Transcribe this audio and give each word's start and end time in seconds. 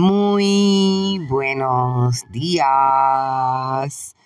Muy 0.00 1.20
buenos 1.28 2.24
días. 2.30 4.16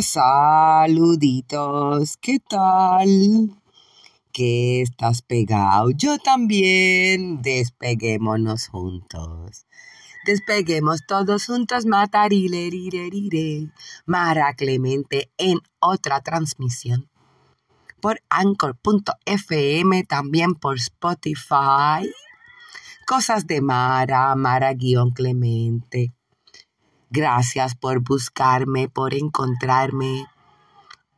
Saluditos, 0.00 2.16
¿qué 2.16 2.40
tal? 2.40 3.62
¿Qué 4.32 4.82
estás 4.82 5.22
pegado? 5.22 5.92
Yo 5.92 6.18
también. 6.18 7.40
Despeguémonos 7.40 8.66
juntos. 8.66 9.64
Despeguemos 10.26 11.06
todos 11.06 11.46
juntos, 11.46 11.86
matarile, 11.86 13.70
Mara 14.06 14.54
Clemente 14.54 15.30
en 15.38 15.60
otra 15.78 16.20
transmisión 16.20 17.08
por 18.00 18.20
anchor.fm, 18.28 20.02
también 20.04 20.56
por 20.56 20.78
Spotify. 20.78 22.10
Cosas 23.08 23.46
de 23.46 23.62
Mara, 23.62 24.36
Mara-Clemente. 24.36 26.12
Gracias 27.08 27.74
por 27.74 28.00
buscarme, 28.00 28.90
por 28.90 29.14
encontrarme, 29.14 30.26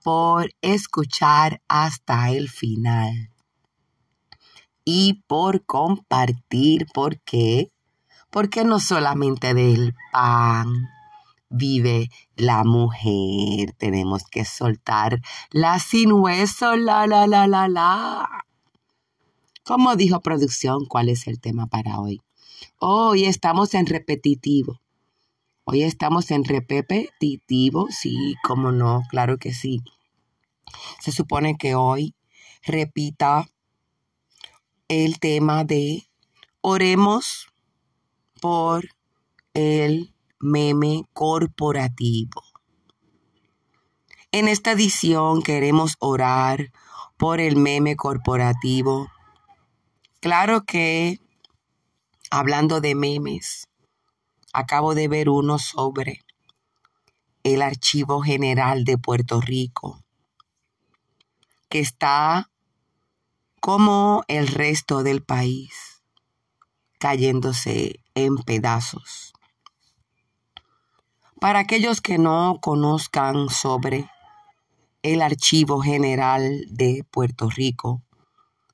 por 0.05 0.53
escuchar 0.63 1.61
hasta 1.67 2.31
el 2.31 2.49
final 2.49 3.33
y 4.85 5.25
por 5.27 5.65
compartir. 5.67 6.87
¿Por 6.95 7.19
qué? 7.23 7.73
Porque 8.31 8.63
no 8.65 8.79
solamente 8.79 9.53
del 9.53 9.97
pan 10.13 10.69
vive 11.49 12.09
la 12.37 12.63
mujer. 12.63 13.73
Tenemos 13.79 14.23
que 14.31 14.45
soltar 14.45 15.21
la 15.51 15.81
sin 15.81 16.13
hueso, 16.13 16.77
la, 16.77 17.09
la, 17.09 17.27
la, 17.27 17.49
la, 17.49 17.67
la. 17.67 18.45
Como 19.65 19.95
dijo 19.95 20.21
producción, 20.21 20.87
¿cuál 20.87 21.09
es 21.09 21.27
el 21.27 21.39
tema 21.39 21.67
para 21.67 22.01
hoy? 22.01 22.23
Hoy 22.79 23.25
estamos 23.25 23.75
en 23.75 23.87
repetitivo. 23.87 24.81
Hoy 25.65 25.83
estamos 25.83 26.31
en 26.31 26.45
repetitivo, 26.45 27.89
sí, 27.91 28.35
cómo 28.43 28.73
no, 28.73 29.03
claro 29.11 29.37
que 29.37 29.53
sí. 29.53 29.83
Se 30.99 31.13
supone 31.13 31.57
que 31.59 31.75
hoy 31.75 32.15
repita 32.65 33.49
el 34.89 35.21
tema 35.21 35.65
de 35.65 36.09
oremos 36.63 37.49
por 38.41 38.89
el 39.55 40.15
meme 40.41 41.05
corporativo. 41.13 42.43
En 44.33 44.49
esta 44.49 44.73
edición 44.73 45.43
queremos 45.43 45.97
orar 46.01 46.73
por 47.19 47.41
el 47.41 47.57
meme 47.57 47.95
corporativo 47.95 49.09
Claro 50.21 50.65
que, 50.65 51.19
hablando 52.31 52.83
de 52.83 52.95
memes, 52.95 53.69
acabo 54.53 54.95
de 54.95 55.09
ver 55.09 55.31
uno 55.31 55.59
sobre 55.59 56.21
el 57.43 57.63
Archivo 57.63 58.21
General 58.21 58.85
de 58.85 58.99
Puerto 58.99 59.41
Rico, 59.41 60.05
que 61.71 61.81
está 61.81 62.51
como 63.61 64.23
el 64.29 64.49
resto 64.49 65.03
del 65.03 65.23
país, 65.23 66.03
cayéndose 66.99 68.01
en 68.15 68.37
pedazos. 68.37 69.33
Para 71.41 71.61
aquellos 71.61 72.03
que 72.03 72.19
no 72.19 72.59
conozcan 72.61 73.49
sobre 73.49 74.11
el 75.03 75.23
Archivo 75.23 75.81
General 75.81 76.67
de 76.69 77.07
Puerto 77.11 77.49
Rico, 77.49 78.03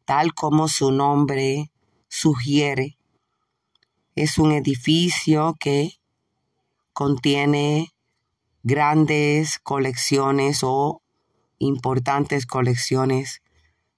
tal 0.07 0.35
como 0.35 0.69
su 0.69 0.93
nombre 0.93 1.71
sugiere. 2.09 2.97
Es 4.15 4.39
un 4.39 4.53
edificio 4.53 5.57
que 5.61 5.99
contiene 6.95 7.93
grandes 8.63 9.59
colecciones 9.59 10.61
o 10.63 11.03
importantes 11.59 12.47
colecciones 12.47 13.43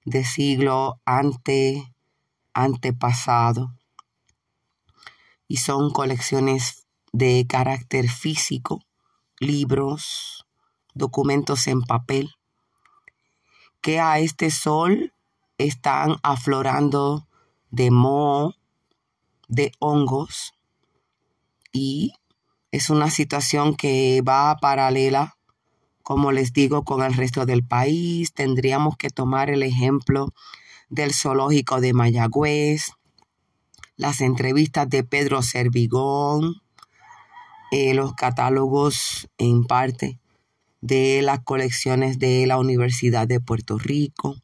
de 0.03 0.25
siglo 0.25 0.99
ante, 1.05 1.93
antepasado. 2.53 3.75
Y 5.47 5.57
son 5.57 5.91
colecciones 5.91 6.87
de 7.13 7.45
carácter 7.47 8.09
físico, 8.09 8.83
libros, 9.39 10.45
documentos 10.95 11.67
en 11.67 11.81
papel, 11.81 12.31
que 13.81 13.99
a 13.99 14.19
este 14.19 14.49
sol 14.49 15.13
están 15.59 16.15
aflorando 16.23 17.27
de 17.69 17.91
moho, 17.91 18.55
de 19.47 19.71
hongos, 19.79 20.53
y 21.71 22.13
es 22.71 22.89
una 22.89 23.11
situación 23.11 23.75
que 23.75 24.23
va 24.27 24.57
paralela, 24.57 25.37
como 26.01 26.31
les 26.31 26.53
digo, 26.53 26.83
con 26.83 27.03
el 27.03 27.13
resto 27.13 27.45
del 27.45 27.63
país. 27.63 28.33
Tendríamos 28.33 28.97
que 28.97 29.09
tomar 29.09 29.51
el 29.51 29.61
ejemplo 29.61 30.33
del 30.89 31.13
zoológico 31.13 31.81
de 31.81 31.93
Mayagüez, 31.93 32.93
las 33.95 34.21
entrevistas 34.21 34.89
de 34.89 35.03
Pedro 35.03 35.43
Servigón, 35.43 36.55
eh, 37.71 37.93
los 37.93 38.15
catálogos 38.15 39.27
en 39.37 39.65
parte 39.65 40.19
de 40.81 41.21
las 41.21 41.41
colecciones 41.41 42.17
de 42.17 42.47
la 42.47 42.57
Universidad 42.57 43.27
de 43.27 43.39
Puerto 43.39 43.77
Rico, 43.77 44.37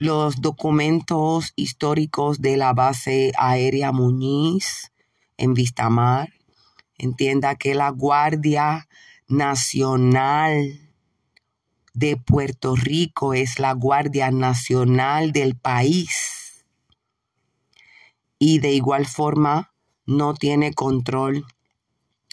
los 0.00 0.40
documentos 0.40 1.52
históricos 1.56 2.40
de 2.40 2.56
la 2.56 2.72
base 2.72 3.32
aérea 3.36 3.92
Muñiz 3.92 4.92
en 5.36 5.52
Vistamar. 5.52 6.32
Entienda 6.96 7.54
que 7.54 7.74
la 7.74 7.90
Guardia 7.90 8.88
Nacional 9.28 10.80
de 11.92 12.16
Puerto 12.16 12.76
Rico 12.76 13.34
es 13.34 13.58
la 13.58 13.74
Guardia 13.74 14.30
Nacional 14.30 15.32
del 15.32 15.54
país. 15.54 16.64
Y 18.38 18.60
de 18.60 18.72
igual 18.72 19.04
forma 19.04 19.74
no 20.06 20.32
tiene 20.32 20.72
control 20.72 21.44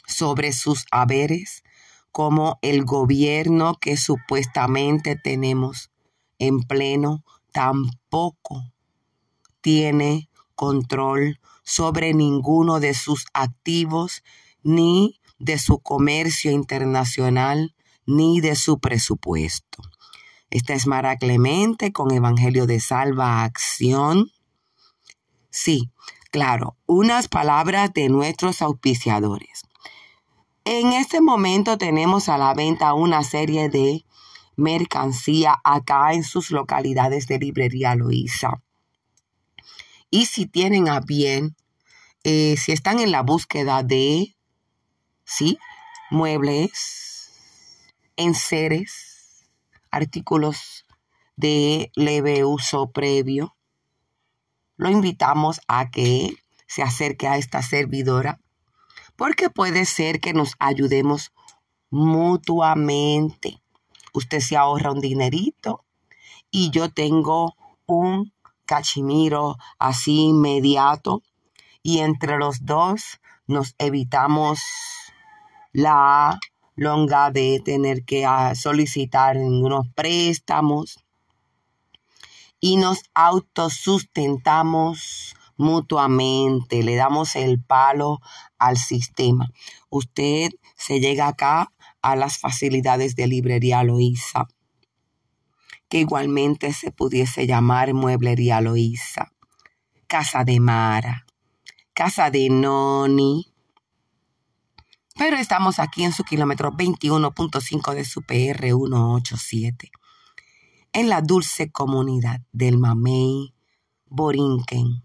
sobre 0.07 0.53
sus 0.53 0.85
haberes 0.89 1.65
como 2.13 2.59
el 2.61 2.85
gobierno 2.85 3.75
que 3.75 3.97
supuestamente 3.97 5.17
tenemos 5.17 5.91
en 6.39 6.61
pleno 6.61 7.25
tampoco 7.57 8.71
tiene 9.61 10.29
control 10.53 11.39
sobre 11.63 12.13
ninguno 12.13 12.79
de 12.79 12.93
sus 12.93 13.25
activos, 13.33 14.23
ni 14.61 15.19
de 15.39 15.57
su 15.57 15.79
comercio 15.79 16.51
internacional, 16.51 17.73
ni 18.05 18.41
de 18.41 18.55
su 18.55 18.77
presupuesto. 18.77 19.81
Esta 20.51 20.75
es 20.75 20.85
Mara 20.85 21.17
Clemente 21.17 21.91
con 21.91 22.11
Evangelio 22.11 22.67
de 22.67 22.79
Salva 22.79 23.43
Acción. 23.43 24.29
Sí, 25.49 25.89
claro, 26.29 26.77
unas 26.85 27.27
palabras 27.27 27.91
de 27.91 28.09
nuestros 28.09 28.61
auspiciadores. 28.61 29.63
En 30.63 30.93
este 30.93 31.21
momento 31.21 31.79
tenemos 31.79 32.29
a 32.29 32.37
la 32.37 32.53
venta 32.53 32.93
una 32.93 33.23
serie 33.23 33.67
de 33.69 34.05
mercancía 34.57 35.61
acá 35.63 36.13
en 36.13 36.23
sus 36.23 36.51
localidades 36.51 37.27
de 37.27 37.39
librería 37.39 37.95
Loíza. 37.95 38.61
Y 40.09 40.25
si 40.25 40.45
tienen 40.47 40.89
a 40.89 40.99
bien, 40.99 41.55
eh, 42.23 42.57
si 42.57 42.73
están 42.73 42.99
en 42.99 43.11
la 43.11 43.21
búsqueda 43.21 43.83
de, 43.83 44.35
¿sí? 45.23 45.57
Muebles, 46.09 47.31
enseres, 48.17 49.45
artículos 49.91 50.85
de 51.35 51.91
leve 51.95 52.43
uso 52.43 52.91
previo, 52.91 53.55
lo 54.75 54.89
invitamos 54.89 55.61
a 55.67 55.89
que 55.91 56.35
se 56.65 56.81
acerque 56.83 57.27
a 57.27 57.37
esta 57.37 57.61
servidora 57.61 58.39
porque 59.15 59.49
puede 59.49 59.85
ser 59.85 60.19
que 60.19 60.33
nos 60.33 60.53
ayudemos 60.59 61.33
mutuamente 61.89 63.61
usted 64.17 64.39
se 64.39 64.57
ahorra 64.57 64.91
un 64.91 64.99
dinerito 64.99 65.85
y 66.49 66.71
yo 66.71 66.89
tengo 66.89 67.55
un 67.85 68.33
cachimiro 68.65 69.57
así 69.77 70.29
inmediato 70.29 71.21
y 71.83 71.99
entre 71.99 72.37
los 72.37 72.65
dos 72.65 73.19
nos 73.45 73.75
evitamos 73.77 74.59
la 75.71 76.39
longa 76.75 77.29
de 77.31 77.61
tener 77.63 78.03
que 78.03 78.25
ah, 78.25 78.55
solicitar 78.55 79.37
unos 79.37 79.87
préstamos 79.95 80.97
y 82.59 82.75
nos 82.77 83.03
autosustentamos 83.13 85.35
mutuamente, 85.57 86.81
le 86.83 86.95
damos 86.95 87.35
el 87.35 87.61
palo 87.61 88.19
al 88.57 88.77
sistema. 88.77 89.51
Usted 89.89 90.51
se 90.75 90.99
llega 90.99 91.27
acá 91.27 91.71
a 92.07 92.15
las 92.15 92.39
facilidades 92.39 93.15
de 93.17 93.27
librería 93.27 93.83
Loíza, 93.83 94.47
que 95.89 95.99
igualmente 95.99 96.71
se 96.71 96.91
pudiese 96.91 97.45
llamar 97.45 97.93
Mueblería 97.93 98.61
Loíza, 98.61 99.33
Casa 100.07 100.45
de 100.45 100.61
Mara, 100.61 101.25
casa 101.93 102.31
de 102.31 102.49
Noni. 102.49 103.53
Pero 105.17 105.35
estamos 105.35 105.79
aquí 105.79 106.05
en 106.05 106.13
su 106.13 106.23
kilómetro 106.23 106.71
21.5 106.71 107.93
de 107.93 108.05
su 108.05 108.21
PR 108.21 108.67
187, 108.67 109.91
en 110.93 111.09
la 111.09 111.21
dulce 111.21 111.71
comunidad 111.71 112.39
del 112.53 112.77
Mamey 112.77 113.53
Borinquen, 114.05 115.03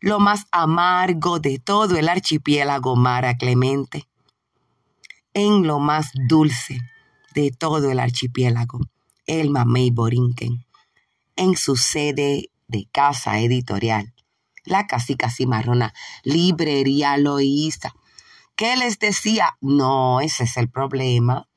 lo 0.00 0.20
más 0.20 0.46
amargo 0.50 1.38
de 1.38 1.58
todo 1.58 1.96
el 1.96 2.10
archipiélago 2.10 2.94
Mara 2.94 3.38
Clemente, 3.38 4.06
en 5.34 5.66
lo 5.66 5.78
más 5.78 6.10
dulce 6.28 6.80
de 7.34 7.50
todo 7.50 7.90
el 7.90 7.98
archipiélago, 7.98 8.80
el 9.26 9.50
Mamey 9.50 9.90
Borinquen, 9.90 10.66
en 11.36 11.56
su 11.56 11.76
sede 11.76 12.50
de 12.68 12.86
casa 12.92 13.38
editorial, 13.40 14.14
la 14.64 14.86
casica 14.86 15.30
cimarrona, 15.30 15.94
librería 16.22 17.16
loísta. 17.16 17.94
¿Qué 18.54 18.76
les 18.76 18.98
decía? 18.98 19.56
No, 19.60 20.20
ese 20.20 20.44
es 20.44 20.56
el 20.56 20.68
problema. 20.68 21.48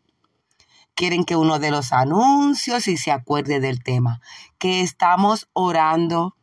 Quieren 0.95 1.25
que 1.25 1.35
uno 1.35 1.59
de 1.59 1.71
los 1.71 1.91
anuncios 1.91 2.87
y 2.87 2.95
se 2.95 3.11
acuerde 3.11 3.59
del 3.59 3.83
tema, 3.83 4.21
que 4.57 4.81
estamos 4.81 5.49
orando 5.51 6.37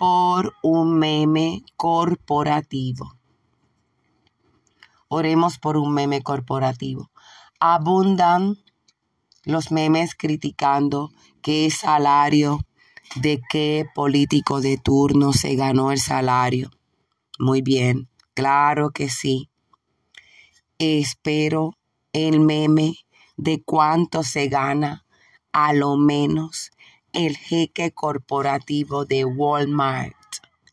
por 0.00 0.54
un 0.62 0.98
meme 0.98 1.62
corporativo. 1.76 3.21
Oremos 5.14 5.58
por 5.58 5.76
un 5.76 5.92
meme 5.92 6.22
corporativo. 6.22 7.10
Abundan 7.60 8.56
los 9.44 9.70
memes 9.70 10.14
criticando 10.14 11.10
qué 11.42 11.70
salario, 11.70 12.60
de 13.16 13.42
qué 13.50 13.84
político 13.94 14.62
de 14.62 14.78
turno 14.78 15.34
se 15.34 15.54
ganó 15.54 15.92
el 15.92 16.00
salario. 16.00 16.70
Muy 17.38 17.60
bien, 17.60 18.08
claro 18.32 18.88
que 18.88 19.10
sí. 19.10 19.50
Espero 20.78 21.76
el 22.14 22.40
meme 22.40 22.94
de 23.36 23.62
cuánto 23.62 24.22
se 24.22 24.48
gana 24.48 25.04
a 25.52 25.74
lo 25.74 25.98
menos 25.98 26.70
el 27.12 27.36
jeque 27.36 27.92
corporativo 27.92 29.04
de 29.04 29.26
Walmart 29.26 30.16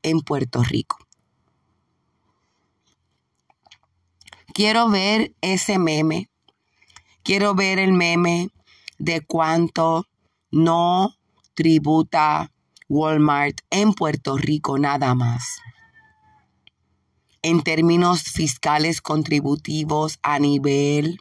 en 0.02 0.22
Puerto 0.22 0.64
Rico. 0.64 1.09
Quiero 4.54 4.90
ver 4.90 5.34
ese 5.42 5.78
meme. 5.78 6.30
Quiero 7.24 7.54
ver 7.54 7.80
el 7.80 7.94
meme 7.94 8.50
de 8.98 9.22
cuánto 9.22 10.06
no 10.52 11.16
tributa 11.54 12.52
Walmart 12.88 13.60
en 13.70 13.94
Puerto 13.94 14.38
Rico 14.38 14.78
nada 14.78 15.14
más. 15.16 15.60
En 17.42 17.62
términos 17.62 18.24
fiscales 18.24 19.02
contributivos 19.02 20.20
a 20.24 20.40
nivel 20.40 21.20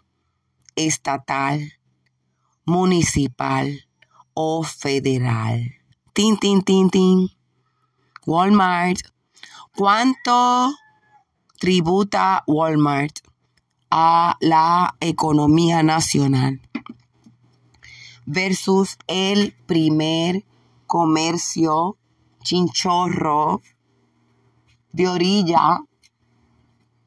estatal, 0.74 1.74
municipal 2.64 3.86
o 4.34 4.62
federal. 4.62 5.74
Tin, 6.12 6.38
tin, 6.38 6.62
tin, 6.62 6.90
tin. 6.90 7.28
Walmart. 8.26 9.00
¿Cuánto 9.74 10.74
tributa 11.58 12.44
Walmart 12.46 13.18
a 13.90 14.36
la 14.40 14.96
economía 15.00 15.82
nacional? 15.82 16.60
versus 18.30 18.98
el 19.06 19.54
primer 19.66 20.44
comercio 20.86 21.96
chinchorro 22.42 23.62
de 24.92 25.08
orilla 25.08 25.80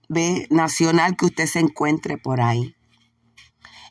de 0.09 0.47
nacional 0.49 1.15
que 1.15 1.25
usted 1.25 1.45
se 1.45 1.59
encuentre 1.59 2.17
por 2.17 2.41
ahí. 2.41 2.75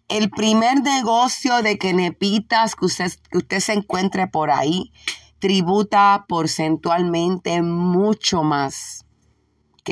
El 0.08 0.28
primer 0.30 0.82
negocio 0.82 1.62
de 1.62 1.78
quenepitas 1.78 2.74
que 2.74 2.86
usted, 2.86 3.12
que 3.30 3.38
usted 3.38 3.60
se 3.60 3.74
encuentre 3.74 4.26
por 4.26 4.50
ahí 4.50 4.90
tributa 5.38 6.24
porcentualmente 6.28 7.62
mucho 7.62 8.42
más 8.42 9.06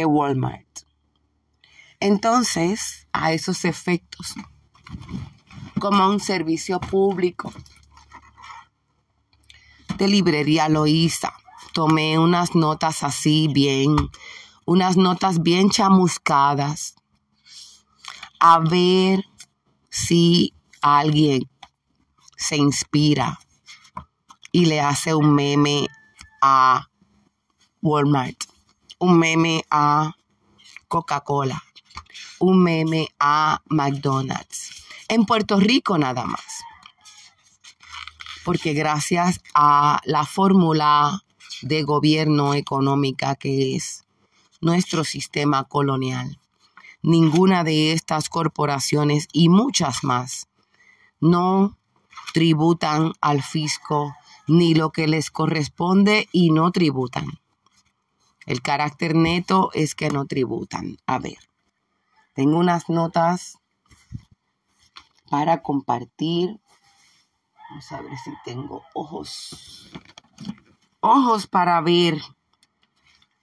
Walmart. 0.06 0.66
Entonces, 2.00 3.06
a 3.12 3.32
esos 3.32 3.64
efectos, 3.64 4.34
como 5.78 6.08
un 6.08 6.20
servicio 6.20 6.80
público. 6.80 7.52
De 9.96 10.08
librería 10.08 10.68
Loíza. 10.68 11.32
Tomé 11.72 12.18
unas 12.18 12.54
notas 12.54 13.02
así 13.02 13.48
bien, 13.48 13.96
unas 14.64 14.96
notas 14.96 15.42
bien 15.42 15.70
chamuscadas. 15.70 16.94
A 18.40 18.58
ver 18.60 19.24
si 19.90 20.54
alguien 20.80 21.48
se 22.36 22.56
inspira 22.56 23.38
y 24.52 24.66
le 24.66 24.80
hace 24.80 25.14
un 25.14 25.34
meme 25.34 25.88
a 26.40 26.88
Walmart, 27.82 28.44
un 28.98 29.18
meme 29.18 29.64
a 29.70 30.16
Coca-Cola, 30.88 31.62
un 32.40 32.62
meme 32.62 33.08
a 33.18 33.62
McDonald's 33.68 34.78
en 35.08 35.24
Puerto 35.24 35.58
Rico 35.58 35.98
nada 35.98 36.24
más. 36.24 36.64
Porque 38.44 38.72
gracias 38.72 39.40
a 39.54 40.00
la 40.04 40.24
fórmula 40.24 41.24
de 41.62 41.82
gobierno 41.82 42.54
económica 42.54 43.34
que 43.34 43.74
es 43.74 44.04
nuestro 44.60 45.04
sistema 45.04 45.64
colonial, 45.64 46.38
ninguna 47.02 47.64
de 47.64 47.92
estas 47.92 48.28
corporaciones 48.28 49.28
y 49.32 49.48
muchas 49.48 50.04
más 50.04 50.48
no 51.20 51.76
tributan 52.32 53.12
al 53.20 53.42
fisco 53.42 54.14
ni 54.46 54.74
lo 54.74 54.90
que 54.90 55.08
les 55.08 55.30
corresponde 55.30 56.28
y 56.32 56.50
no 56.50 56.70
tributan. 56.70 57.40
El 58.48 58.62
carácter 58.62 59.14
neto 59.14 59.70
es 59.74 59.94
que 59.94 60.08
no 60.08 60.24
tributan. 60.24 60.96
A 61.04 61.18
ver, 61.18 61.36
tengo 62.32 62.56
unas 62.56 62.88
notas 62.88 63.58
para 65.28 65.60
compartir. 65.60 66.58
Vamos 67.68 67.92
a 67.92 68.00
ver 68.00 68.16
si 68.16 68.32
tengo 68.46 68.82
ojos. 68.94 69.90
Ojos 71.00 71.46
para 71.46 71.78
ver. 71.82 72.22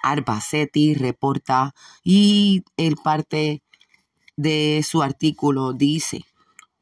Arbacetti 0.05 0.95
reporta 0.95 1.75
y 2.05 2.63
el 2.77 2.95
parte 2.95 3.65
de 4.37 4.85
su 4.89 5.03
artículo 5.03 5.73
dice, 5.73 6.25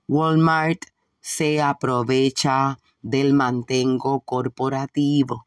Walmart 0.07 0.85
se 1.23 1.63
aprovecha 1.63 2.79
del 3.01 3.33
mantengo 3.33 4.21
corporativo. 4.21 5.47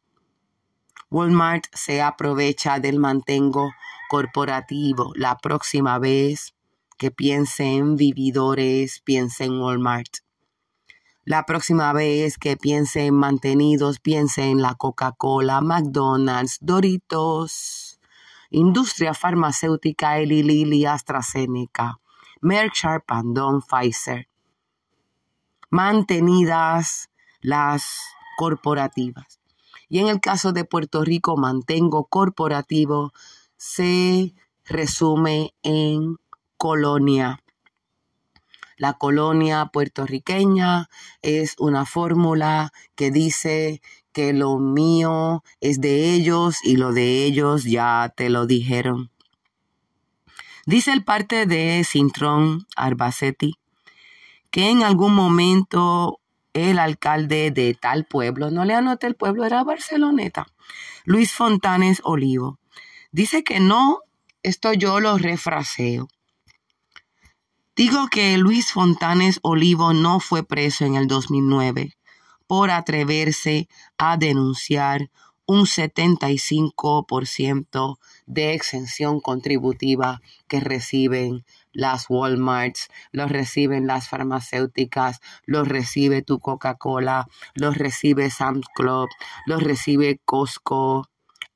Walmart 1.12 1.65
se 1.72 2.01
aprovecha 2.01 2.79
del 2.79 2.98
mantengo 2.98 3.70
corporativo. 4.10 5.12
La 5.13 5.38
próxima 5.38 6.00
vez 6.00 6.56
que 6.98 7.12
piense 7.12 7.65
en 7.65 7.98
vividores, 7.98 9.00
piense 9.01 9.44
en 9.44 9.62
Walmart. 9.62 10.24
La 11.30 11.46
próxima 11.46 11.94
vez 11.94 12.40
que 12.40 12.58
piense 12.58 13.06
en 13.06 13.14
mantenidos, 13.14 14.00
piense 14.00 14.46
en 14.46 14.64
la 14.64 14.74
Coca-Cola, 14.74 15.62
McDonald's, 15.62 16.58
Doritos 16.60 18.00
industria 18.50 19.14
farmacéutica 19.14 20.18
Eli 20.18 20.42
Lilly, 20.42 20.86
AstraZeneca, 20.86 22.00
Merck 22.42 22.74
Sharp 22.74 23.06
Don 23.26 23.62
Pfizer. 23.62 24.28
Mantenidas 25.70 27.12
las 27.42 27.86
corporativas. 28.40 29.40
Y 29.88 30.00
en 30.00 30.08
el 30.08 30.20
caso 30.20 30.52
de 30.52 30.66
Puerto 30.66 31.04
Rico, 31.04 31.38
mantengo 31.38 32.06
corporativo, 32.06 33.12
se 33.56 34.34
resume 34.66 35.54
en 35.62 36.18
colonia. 36.58 37.40
La 38.80 38.94
colonia 38.94 39.68
puertorriqueña 39.68 40.90
es 41.22 41.56
una 41.60 41.86
fórmula 41.86 42.72
que 42.96 43.12
dice 43.12 43.82
que 44.14 44.32
lo 44.34 44.58
mío 44.58 45.44
es 45.60 45.82
de 45.82 46.14
ellos 46.14 46.58
y 46.64 46.78
lo 46.78 46.94
de 46.94 47.26
ellos 47.26 47.66
ya 47.66 48.12
te 48.16 48.30
lo 48.30 48.48
dijeron. 48.48 49.12
Dice 50.66 50.94
el 50.94 51.04
parte 51.04 51.46
de 51.46 51.84
Cintrón 51.84 52.66
Arbacetti 52.76 53.60
que 54.50 54.70
en 54.70 54.84
algún 54.84 55.14
momento 55.14 56.22
el 56.54 56.80
alcalde 56.80 57.52
de 57.52 57.76
tal 57.76 58.06
pueblo, 58.06 58.50
no 58.50 58.64
le 58.64 58.74
anoté 58.74 59.08
el 59.08 59.16
pueblo, 59.16 59.46
era 59.46 59.64
Barceloneta, 59.64 60.48
Luis 61.04 61.34
Fontanes 61.34 62.02
Olivo, 62.04 62.60
Dice 63.12 63.44
que 63.44 63.60
no, 63.60 64.00
esto 64.44 64.72
yo 64.74 65.00
lo 65.00 65.18
refraseo. 65.18 66.08
Digo 67.80 68.10
que 68.12 68.38
Luis 68.38 68.74
Fontanes 68.74 69.40
Olivo 69.42 69.94
no 69.94 70.20
fue 70.20 70.44
preso 70.44 70.84
en 70.84 70.96
el 70.96 71.08
2009 71.08 71.96
por 72.46 72.72
atreverse 72.72 73.70
a 73.98 74.18
denunciar 74.18 75.10
un 75.46 75.62
75% 75.62 78.00
de 78.26 78.54
exención 78.54 79.22
contributiva 79.22 80.22
que 80.50 80.60
reciben 80.60 81.46
las 81.72 82.10
Walmarts, 82.10 82.90
los 83.14 83.32
reciben 83.32 83.88
las 83.88 84.10
farmacéuticas, 84.10 85.22
los 85.46 85.66
recibe 85.66 86.22
tu 86.22 86.40
Coca-Cola, 86.40 87.30
los 87.54 87.78
recibe 87.78 88.30
Sam's 88.30 88.68
Club, 88.76 89.08
los 89.46 89.64
recibe 89.64 90.20
Costco 90.26 91.10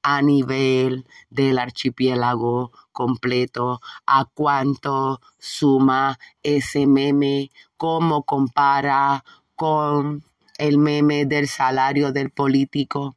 a 0.03 0.22
nivel 0.22 1.07
del 1.29 1.57
archipiélago 1.57 2.72
completo, 2.91 3.81
a 4.05 4.25
cuánto 4.25 5.22
suma 5.39 6.19
ese 6.43 6.86
meme, 6.86 7.50
cómo 7.77 8.24
compara 8.24 9.24
con 9.55 10.24
el 10.57 10.77
meme 10.77 11.25
del 11.25 11.48
salario 11.48 12.12
del 12.12 12.29
político. 12.29 13.15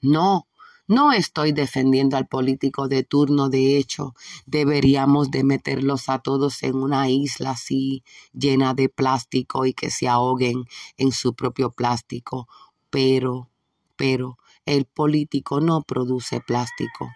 No, 0.00 0.46
no 0.88 1.12
estoy 1.12 1.52
defendiendo 1.52 2.16
al 2.16 2.26
político 2.26 2.88
de 2.88 3.04
turno, 3.04 3.48
de 3.48 3.78
hecho, 3.78 4.14
deberíamos 4.46 5.30
de 5.30 5.44
meterlos 5.44 6.08
a 6.08 6.18
todos 6.18 6.62
en 6.64 6.74
una 6.74 7.08
isla 7.08 7.50
así 7.50 8.02
llena 8.32 8.74
de 8.74 8.88
plástico 8.88 9.64
y 9.64 9.74
que 9.74 9.90
se 9.90 10.08
ahoguen 10.08 10.64
en 10.96 11.12
su 11.12 11.34
propio 11.34 11.70
plástico. 11.70 12.48
Pero, 12.90 13.48
pero, 13.96 14.38
el 14.66 14.84
político 14.86 15.60
no 15.60 15.82
produce 15.82 16.40
plástico. 16.40 17.10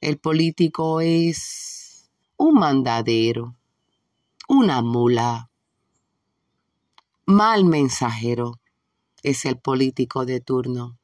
El 0.00 0.18
político 0.18 1.00
es 1.00 2.10
un 2.36 2.54
mandadero, 2.54 3.56
una 4.48 4.82
mula, 4.82 5.50
mal 7.24 7.64
mensajero 7.64 8.60
es 9.22 9.44
el 9.44 9.58
político 9.58 10.24
de 10.24 10.40
turno 10.40 10.98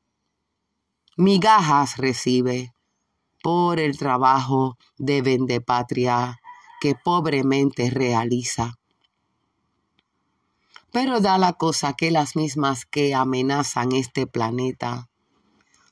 migajas 1.16 1.98
recibe 1.98 2.74
por 3.42 3.78
el 3.78 3.98
trabajo 3.98 4.78
de 4.98 5.60
patria 5.60 6.40
que 6.80 6.94
pobremente 6.94 7.90
realiza. 7.90 8.78
Pero 10.90 11.20
da 11.20 11.38
la 11.38 11.54
cosa 11.54 11.94
que 11.94 12.10
las 12.10 12.36
mismas 12.36 12.86
que 12.86 13.14
amenazan 13.14 13.92
este 13.92 14.26
planeta 14.26 15.08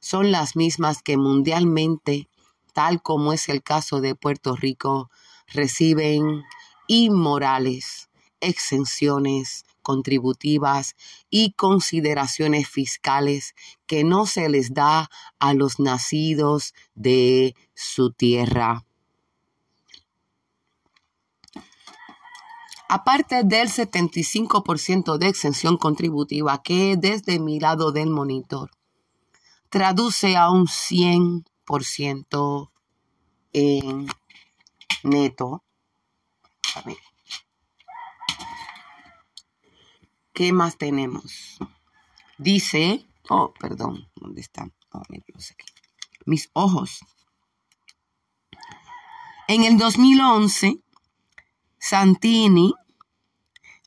son 0.01 0.33
las 0.33 0.57
mismas 0.57 1.03
que 1.03 1.17
mundialmente, 1.17 2.29
tal 2.73 3.03
como 3.03 3.33
es 3.33 3.49
el 3.49 3.63
caso 3.63 4.01
de 4.01 4.15
Puerto 4.15 4.57
Rico, 4.57 5.11
reciben 5.47 6.43
inmorales 6.89 8.09
exenciones 8.41 9.65
contributivas 9.83 10.97
y 11.31 11.53
consideraciones 11.53 12.69
fiscales 12.69 13.55
que 13.87 14.05
no 14.05 14.27
se 14.27 14.49
les 14.49 14.75
da 14.75 15.11
a 15.39 15.55
los 15.55 15.79
nacidos 15.79 16.75
de 16.95 17.55
su 17.75 18.13
tierra. 18.13 18.85
Aparte 22.89 23.43
del 23.45 23.69
75% 23.69 25.17
de 25.19 25.29
exención 25.29 25.77
contributiva 25.77 26.61
que 26.63 26.97
desde 26.97 27.39
mi 27.39 27.61
lado 27.61 27.93
del 27.93 28.11
monitor 28.11 28.71
traduce 29.71 30.37
a 30.37 30.51
un 30.51 30.67
100% 30.67 32.71
en 33.53 34.09
neto. 35.05 35.65
A 36.75 36.83
ver. 36.83 36.97
¿Qué 40.35 40.53
más 40.53 40.77
tenemos? 40.77 41.59
Dice, 42.39 43.07
oh, 43.29 43.55
perdón, 43.59 44.09
¿dónde 44.17 44.41
están? 44.41 44.73
Oh, 44.93 45.03
Mis 46.27 46.51
ojos. 46.53 47.01
En 49.47 49.65
el 49.65 49.79
2011, 49.79 50.81
Santini 51.79 52.75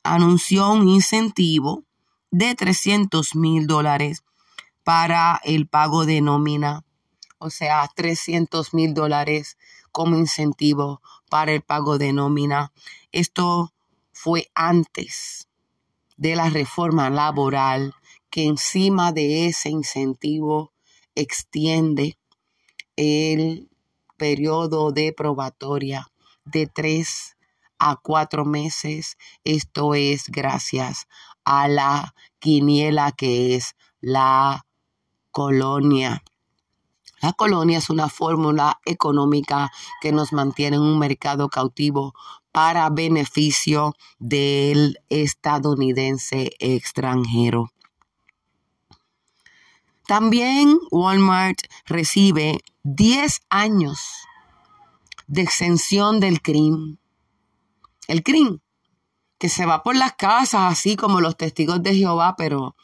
anunció 0.02 0.70
un 0.70 0.88
incentivo 0.88 1.84
de 2.30 2.54
300 2.54 3.34
mil 3.36 3.66
dólares 3.66 4.23
para 4.84 5.40
el 5.44 5.66
pago 5.66 6.06
de 6.06 6.20
nómina, 6.20 6.84
o 7.38 7.50
sea, 7.50 7.90
300 7.94 8.74
mil 8.74 8.94
dólares 8.94 9.58
como 9.90 10.16
incentivo 10.16 11.00
para 11.30 11.52
el 11.52 11.62
pago 11.62 11.98
de 11.98 12.12
nómina. 12.12 12.72
Esto 13.12 13.72
fue 14.12 14.50
antes 14.54 15.48
de 16.16 16.36
la 16.36 16.50
reforma 16.50 17.10
laboral 17.10 17.94
que 18.30 18.44
encima 18.44 19.12
de 19.12 19.46
ese 19.46 19.70
incentivo 19.70 20.72
extiende 21.14 22.18
el 22.96 23.70
periodo 24.16 24.92
de 24.92 25.12
probatoria 25.12 26.10
de 26.44 26.66
tres 26.66 27.36
a 27.78 27.96
cuatro 27.96 28.44
meses. 28.44 29.16
Esto 29.44 29.94
es 29.94 30.28
gracias 30.28 31.06
a 31.44 31.68
la 31.68 32.14
quiniela 32.38 33.12
que 33.12 33.54
es 33.54 33.76
la 34.00 34.66
colonia. 35.34 36.22
La 37.20 37.32
colonia 37.32 37.78
es 37.78 37.90
una 37.90 38.08
fórmula 38.08 38.80
económica 38.84 39.72
que 40.00 40.12
nos 40.12 40.32
mantiene 40.32 40.76
en 40.76 40.82
un 40.82 40.98
mercado 40.98 41.48
cautivo 41.48 42.14
para 42.52 42.88
beneficio 42.88 43.94
del 44.20 45.00
estadounidense 45.08 46.52
extranjero. 46.60 47.72
También 50.06 50.78
Walmart 50.92 51.58
recibe 51.84 52.60
10 52.84 53.40
años 53.48 53.98
de 55.26 55.42
exención 55.42 56.20
del 56.20 56.42
crimen. 56.42 57.00
El 58.06 58.22
crimen, 58.22 58.62
que 59.38 59.48
se 59.48 59.66
va 59.66 59.82
por 59.82 59.96
las 59.96 60.12
casas, 60.12 60.70
así 60.70 60.94
como 60.94 61.20
los 61.20 61.36
testigos 61.36 61.82
de 61.82 61.96
Jehová, 61.96 62.36
pero 62.36 62.76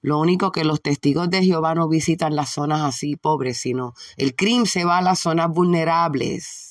lo 0.00 0.18
único 0.18 0.52
que 0.52 0.64
los 0.64 0.80
testigos 0.80 1.30
de 1.30 1.42
Jehová 1.42 1.74
no 1.74 1.88
visitan 1.88 2.36
las 2.36 2.50
zonas 2.50 2.82
así 2.82 3.16
pobres, 3.16 3.58
sino 3.58 3.94
el 4.16 4.34
crimen 4.34 4.66
se 4.66 4.84
va 4.84 4.98
a 4.98 5.02
las 5.02 5.20
zonas 5.20 5.48
vulnerables 5.50 6.68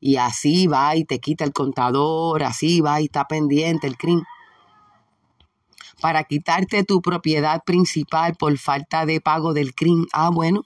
y 0.00 0.16
así 0.16 0.66
va 0.66 0.96
y 0.96 1.04
te 1.04 1.20
quita 1.20 1.44
el 1.44 1.52
contador, 1.52 2.42
así 2.42 2.80
va 2.80 3.00
y 3.00 3.04
está 3.04 3.26
pendiente 3.26 3.86
el 3.86 3.96
crimen. 3.96 4.24
Para 6.00 6.24
quitarte 6.24 6.82
tu 6.82 7.02
propiedad 7.02 7.62
principal 7.62 8.34
por 8.34 8.56
falta 8.56 9.04
de 9.04 9.20
pago 9.20 9.52
del 9.52 9.74
crimen. 9.74 10.06
Ah, 10.12 10.30
bueno, 10.30 10.64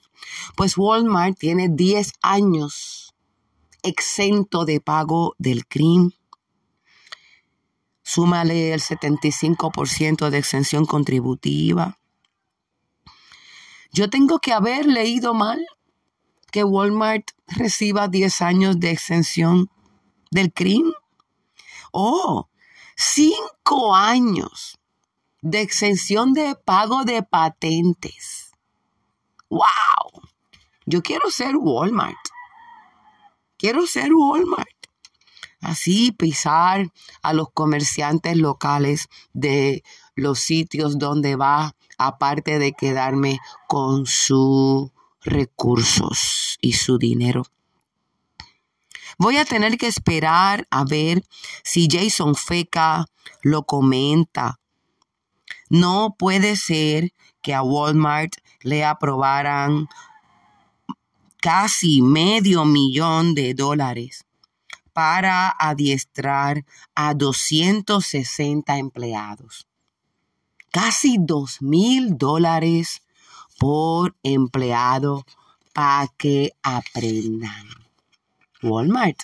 pues 0.55 0.77
Walmart 0.77 1.37
tiene 1.37 1.67
10 1.67 2.13
años 2.21 3.13
exento 3.83 4.63
de 4.63 4.79
pago 4.79 5.35
del 5.37 5.67
crimen. 5.67 6.13
Súmale 8.07 8.71
el 8.71 8.81
75% 8.81 10.29
de 10.29 10.37
exención 10.37 10.85
contributiva. 10.85 11.97
Yo 13.91 14.11
tengo 14.11 14.37
que 14.37 14.53
haber 14.53 14.85
leído 14.85 15.33
mal 15.33 15.65
que 16.51 16.63
Walmart 16.63 17.31
reciba 17.47 18.07
10 18.07 18.41
años 18.43 18.79
de 18.79 18.91
exención 18.91 19.71
del 20.29 20.53
crimen. 20.53 20.93
Oh, 21.91 22.47
5 22.95 23.95
años 23.95 24.77
de 25.41 25.61
exención 25.61 26.33
de 26.33 26.53
pago 26.53 27.05
de 27.05 27.23
patentes. 27.23 28.51
¡Wow! 29.49 30.21
Yo 30.85 31.01
quiero 31.01 31.31
ser 31.31 31.55
Walmart. 31.57 32.19
Quiero 33.57 33.87
ser 33.87 34.13
Walmart. 34.13 34.74
Así 35.65 36.11
pisar 36.11 36.91
a 37.23 37.33
los 37.33 37.49
comerciantes 37.51 38.37
locales 38.37 39.09
de 39.33 39.83
los 40.13 40.39
sitios 40.39 40.99
donde 40.99 41.35
va, 41.35 41.75
aparte 41.97 42.59
de 42.59 42.73
quedarme 42.73 43.39
con 43.67 44.05
su 44.05 44.91
recursos 45.21 46.59
y 46.61 46.73
su 46.73 46.99
dinero. 46.99 47.45
Voy 49.17 49.37
a 49.37 49.45
tener 49.45 49.79
que 49.79 49.87
esperar 49.87 50.67
a 50.69 50.83
ver 50.83 51.23
si 51.63 51.87
Jason 51.89 52.35
Feca 52.35 53.07
lo 53.41 53.63
comenta. 53.63 54.59
No 55.69 56.15
puede 56.15 56.57
ser 56.57 57.11
que 57.41 57.55
a 57.55 57.63
Walmart 57.63 58.33
le 58.61 58.85
aprobaran 58.85 59.87
casi 61.41 62.03
medio 62.03 62.65
millón 62.65 63.33
de 63.33 63.55
dólares 63.55 64.24
para 64.95 65.53
adiestrar 65.59 66.65
a 66.95 67.13
260 67.13 68.77
empleados. 68.77 69.67
Casi 70.71 71.17
dos 71.19 71.61
mil 71.61 72.17
dólares 72.17 73.01
por 73.59 74.15
empleado 74.23 75.25
para 75.73 76.07
que 76.17 76.53
aprendan. 76.63 77.67
Walmart. 78.63 79.19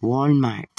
Walmart. 0.00 0.72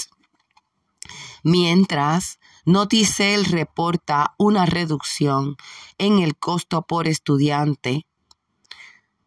Mientras, 1.44 2.40
Noticel 2.64 3.44
reporta 3.44 4.34
una 4.36 4.66
reducción 4.66 5.56
en 5.96 6.18
el 6.18 6.36
costo 6.36 6.82
por 6.82 7.06
estudiante. 7.06 8.04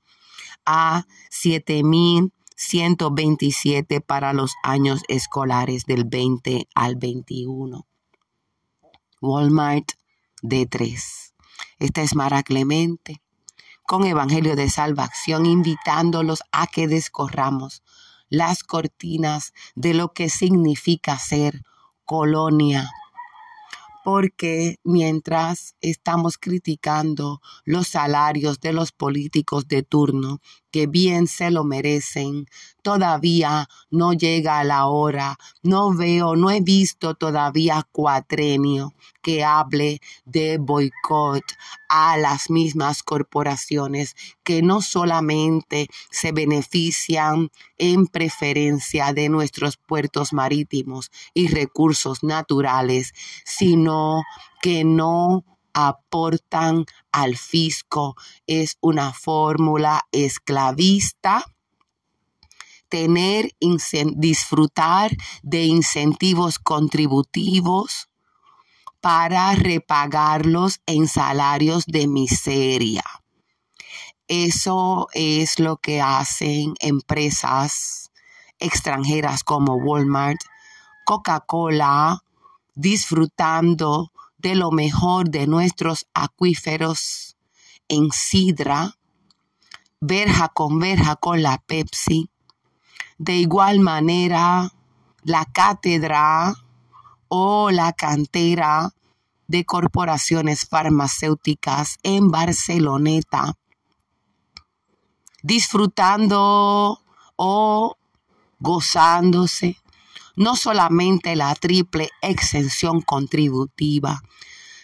a 0.65 1.05
7.127 1.31 4.05
para 4.05 4.33
los 4.33 4.53
años 4.63 5.01
escolares 5.07 5.85
del 5.85 6.03
20 6.05 6.67
al 6.75 6.95
21. 6.95 7.87
Walmart 9.21 9.91
D3. 10.41 11.33
Esta 11.79 12.01
es 12.01 12.15
Mara 12.15 12.43
Clemente 12.43 13.21
con 13.89 14.05
Evangelio 14.05 14.55
de 14.55 14.69
Salvación, 14.69 15.47
invitándolos 15.47 16.43
a 16.51 16.67
que 16.67 16.87
descorramos 16.87 17.81
las 18.29 18.63
cortinas 18.63 19.51
de 19.73 19.95
lo 19.95 20.13
que 20.13 20.29
significa 20.29 21.17
ser 21.17 21.63
colonia. 22.09 22.89
Porque 24.03 24.77
mientras 24.83 25.75
estamos 25.79 26.39
criticando 26.39 27.39
los 27.65 27.87
salarios 27.89 28.59
de 28.59 28.73
los 28.73 28.91
políticos 28.91 29.67
de 29.67 29.83
turno, 29.83 30.39
que 30.71 30.87
bien 30.87 31.27
se 31.27 31.51
lo 31.51 31.63
merecen, 31.63 32.45
todavía 32.81 33.67
no 33.89 34.13
llega 34.13 34.63
la 34.63 34.87
hora, 34.87 35.37
no 35.63 35.93
veo, 35.93 36.35
no 36.35 36.49
he 36.51 36.61
visto 36.61 37.15
todavía 37.15 37.87
cuatrenio 37.91 38.93
que 39.21 39.43
hable 39.43 40.01
de 40.25 40.57
boicot 40.57 41.43
a 41.89 42.17
las 42.17 42.49
mismas 42.49 43.03
corporaciones 43.03 44.15
que 44.43 44.61
no 44.61 44.81
solamente 44.81 45.87
se 46.09 46.31
benefician 46.31 47.49
en 47.77 48.07
preferencia 48.07 49.13
de 49.13 49.29
nuestros 49.29 49.77
puertos 49.77 50.33
marítimos 50.33 51.11
y 51.33 51.47
recursos 51.47 52.23
naturales, 52.23 53.13
sino 53.45 54.23
que 54.61 54.83
no 54.83 55.43
aportan 55.73 56.85
al 57.11 57.37
fisco. 57.37 58.15
Es 58.47 58.77
una 58.81 59.13
fórmula 59.13 60.05
esclavista 60.11 61.45
tener, 62.89 63.51
disfrutar 64.15 65.15
de 65.43 65.65
incentivos 65.65 66.59
contributivos 66.59 68.09
para 68.99 69.55
repagarlos 69.55 70.81
en 70.85 71.07
salarios 71.07 71.85
de 71.85 72.07
miseria. 72.07 73.03
Eso 74.27 75.07
es 75.13 75.59
lo 75.59 75.77
que 75.77 76.01
hacen 76.01 76.73
empresas 76.79 78.11
extranjeras 78.59 79.43
como 79.43 79.75
Walmart, 79.75 80.39
Coca-Cola, 81.05 82.23
disfrutando 82.75 84.11
de 84.39 84.55
lo 84.55 84.71
mejor 84.71 85.29
de 85.29 85.47
nuestros 85.47 86.07
acuíferos 86.13 87.35
en 87.89 88.11
sidra, 88.11 88.97
verja 89.99 90.47
con 90.47 90.79
verja 90.79 91.17
con 91.17 91.43
la 91.43 91.57
Pepsi. 91.57 92.29
De 93.17 93.35
igual 93.35 93.79
manera, 93.79 94.71
la 95.23 95.45
cátedra 95.45 96.55
o 97.27 97.69
la 97.69 97.91
cantera 97.91 98.93
de 99.47 99.65
corporaciones 99.65 100.65
farmacéuticas 100.65 101.97
en 102.03 102.31
Barceloneta, 102.31 103.55
disfrutando 105.43 107.01
o 107.35 107.97
gozándose 108.59 109.77
no 110.39 110.55
solamente 110.55 111.35
la 111.35 111.53
triple 111.53 112.09
exención 112.21 113.01
contributiva, 113.01 114.21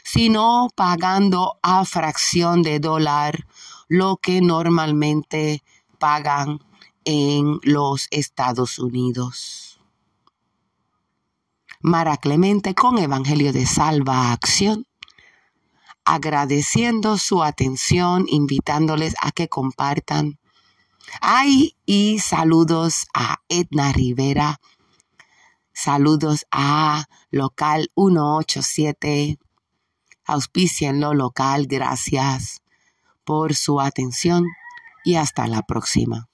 sino 0.03 0.67
pagando 0.75 1.57
a 1.61 1.85
fracción 1.85 2.61
de 2.61 2.81
dólar 2.81 3.47
lo 3.87 4.17
que 4.17 4.41
normalmente 4.41 5.63
pagan 5.97 6.59
en 7.05 7.61
los 7.63 8.07
Estados 8.11 8.79
Unidos. 8.79 9.79
Mara 11.79 12.17
Clemente 12.17 12.75
con 12.75 12.97
Evangelio 12.97 13.53
de 13.53 13.65
Salva 13.65 14.33
Acción, 14.33 14.85
agradeciendo 16.03 17.17
su 17.17 17.43
atención, 17.43 18.25
invitándoles 18.27 19.15
a 19.21 19.31
que 19.31 19.47
compartan. 19.47 20.37
Ay, 21.21 21.77
y 21.85 22.19
saludos 22.19 23.07
a 23.13 23.37
Edna 23.47 23.93
Rivera, 23.93 24.59
saludos 25.75 26.47
a 26.49 27.05
Local 27.29 27.91
187, 27.95 29.37
lo 31.01 31.13
local, 31.13 31.67
gracias 31.67 32.63
por 33.23 33.53
su 33.53 33.81
atención 33.81 34.45
y 35.03 35.15
hasta 35.15 35.45
la 35.47 35.61
próxima. 35.61 36.29